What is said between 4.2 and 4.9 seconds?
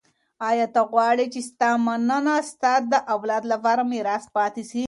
پاته سي؟